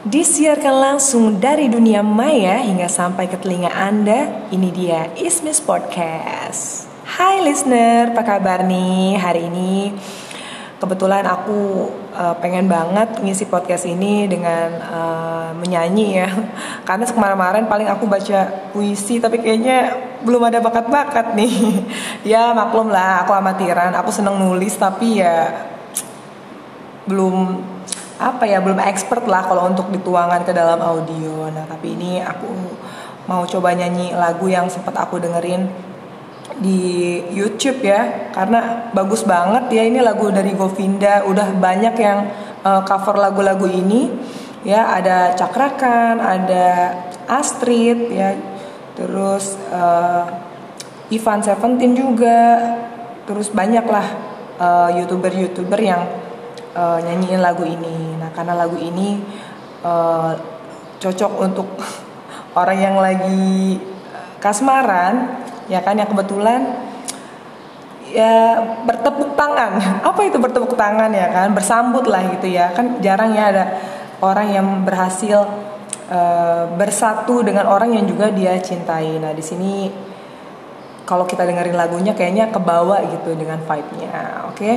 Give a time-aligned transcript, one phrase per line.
[0.00, 6.88] Disiarkan langsung dari dunia maya hingga sampai ke telinga Anda, ini dia Ismis Podcast.
[7.04, 9.92] Hai listener, apa kabar nih hari ini?
[10.80, 16.32] Kebetulan aku uh, pengen banget ngisi podcast ini dengan uh, menyanyi ya.
[16.88, 21.52] Karena kemarin-kemarin paling aku baca puisi tapi kayaknya belum ada bakat-bakat nih.
[22.32, 25.68] Ya maklum lah, aku amatiran, aku seneng nulis tapi ya
[27.04, 27.68] belum
[28.20, 31.48] apa ya belum expert lah kalau untuk dituangkan ke dalam audio.
[31.48, 32.52] Nah tapi ini aku
[33.24, 35.64] mau coba nyanyi lagu yang sempat aku dengerin
[36.60, 41.24] di YouTube ya karena bagus banget ya ini lagu dari Govinda.
[41.24, 42.28] Udah banyak yang
[42.60, 44.12] uh, cover lagu-lagu ini
[44.68, 44.92] ya.
[45.00, 46.68] Ada Cakrakan ada
[47.24, 48.36] Astrid ya.
[49.00, 50.28] Terus uh,
[51.08, 52.60] Ivan Seventeen juga.
[53.24, 54.06] Terus banyak lah
[54.60, 56.19] uh, youtuber-youtuber yang
[56.74, 58.18] uh, nyanyiin lagu ini.
[58.18, 59.20] Nah, karena lagu ini
[59.82, 60.32] uh,
[61.00, 61.68] cocok untuk
[62.60, 63.78] orang yang lagi
[64.42, 66.60] kasmaran, ya kan yang kebetulan
[68.10, 69.78] ya bertepuk tangan.
[70.08, 71.48] Apa itu bertepuk tangan ya kan?
[71.54, 72.74] Bersambut lah gitu ya.
[72.74, 73.64] Kan jarang ya ada
[74.20, 75.46] orang yang berhasil
[76.10, 79.16] uh, bersatu dengan orang yang juga dia cintai.
[79.22, 80.09] Nah, di sini
[81.10, 84.46] kalau kita dengerin lagunya kayaknya kebawa gitu dengan vibe-nya.
[84.46, 84.76] Oke, okay?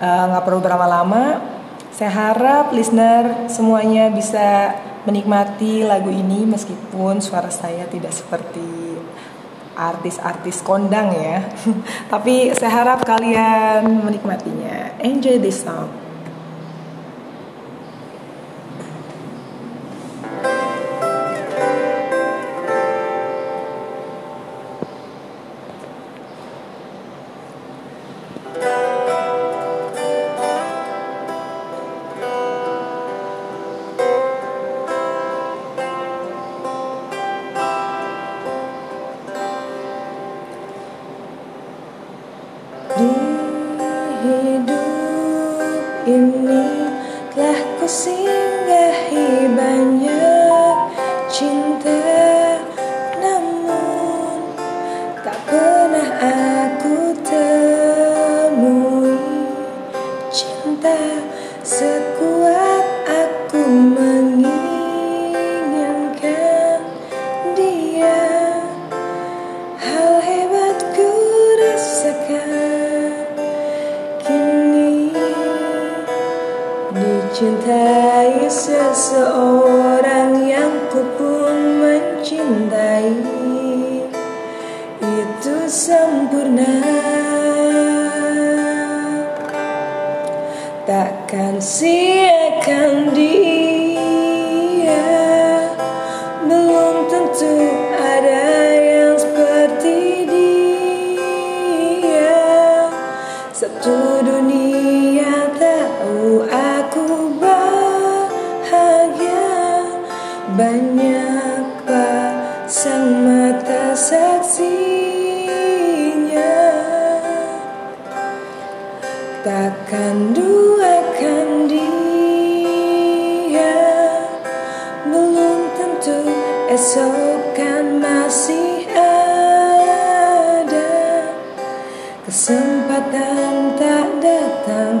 [0.00, 1.44] Eh, nggak perlu berlama-lama.
[1.92, 4.72] Saya harap listener semuanya bisa
[5.04, 8.96] menikmati lagu ini meskipun suara saya tidak seperti
[9.76, 11.44] artis-artis kondang ya.
[12.12, 14.96] Tapi saya harap kalian menikmatinya.
[15.04, 16.03] Enjoy this song.
[91.34, 93.33] Takkan siakan dia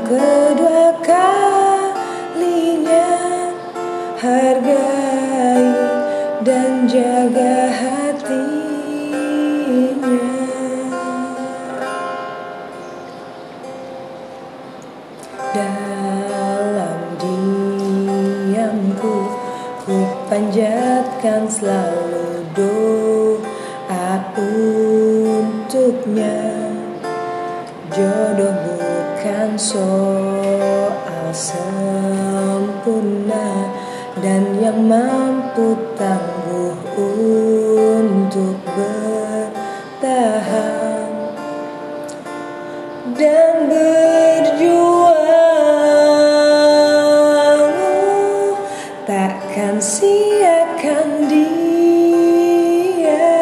[0.04, 3.08] kedua kalinya.
[4.20, 4.88] Harga
[6.44, 8.60] dan jaga hatinya.
[15.52, 19.16] Dalam diamku
[19.84, 19.96] ku
[20.28, 24.08] panjatkan selalu doa
[24.40, 26.36] untuknya.
[27.94, 32.92] Jodoh bukan soal sempurna
[34.20, 40.28] dan yang mampu tangguh untuk bertahan
[43.16, 44.92] dan berjuang.
[49.08, 53.32] Takkan siakan dia.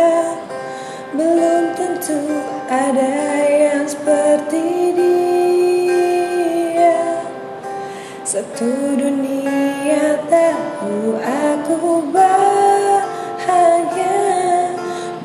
[1.11, 2.39] Belum tentu
[2.71, 3.19] ada
[3.51, 5.12] yang seperti dia
[8.62, 13.11] satu dunia tahu aku bahagia.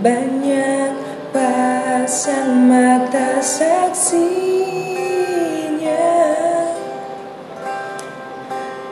[0.01, 0.97] Banyak
[1.29, 4.25] pasang mata saksinya.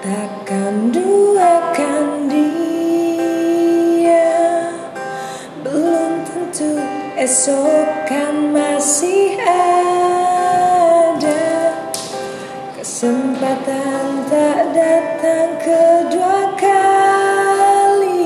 [0.05, 4.29] Tak Takkan duakan dia.
[5.65, 6.77] Belum tentu
[7.17, 10.24] esok kan masih ada
[12.95, 18.23] Kesempatan tak datang kedua kalinya.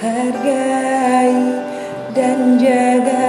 [0.00, 1.36] Hargai
[2.16, 3.21] dan jaga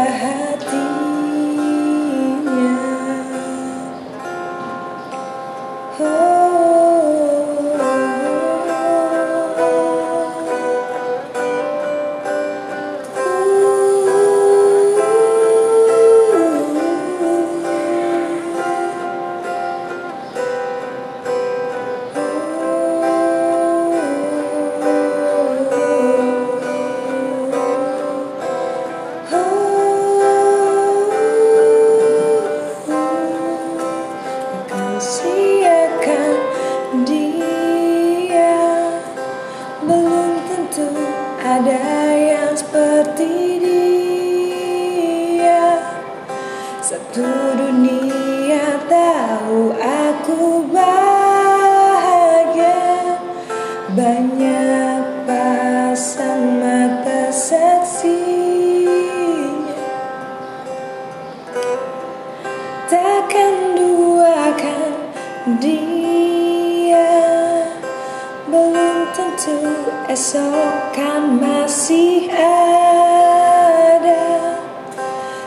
[69.23, 74.27] tentu esok kan masih ada.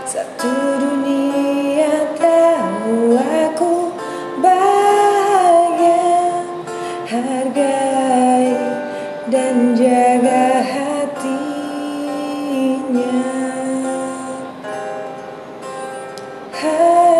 [0.08, 0.48] Satu
[0.80, 3.92] dunia tahu aku
[4.40, 6.08] bahagia.
[7.04, 8.56] Hargai
[9.28, 11.52] dan jaga hatinya.
[16.56, 17.16] Hatinya